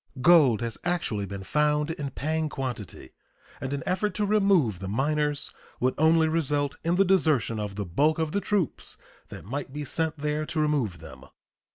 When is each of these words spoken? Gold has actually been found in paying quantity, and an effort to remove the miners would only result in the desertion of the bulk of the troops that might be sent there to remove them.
Gold 0.19 0.61
has 0.61 0.79
actually 0.83 1.27
been 1.27 1.43
found 1.43 1.91
in 1.91 2.09
paying 2.09 2.49
quantity, 2.49 3.11
and 3.61 3.71
an 3.71 3.83
effort 3.85 4.15
to 4.15 4.25
remove 4.25 4.79
the 4.79 4.87
miners 4.87 5.53
would 5.79 5.93
only 5.99 6.27
result 6.27 6.75
in 6.83 6.95
the 6.95 7.05
desertion 7.05 7.59
of 7.59 7.75
the 7.75 7.85
bulk 7.85 8.17
of 8.17 8.31
the 8.31 8.41
troops 8.41 8.97
that 9.29 9.45
might 9.45 9.71
be 9.71 9.85
sent 9.85 10.17
there 10.17 10.43
to 10.43 10.59
remove 10.59 11.01
them. 11.01 11.25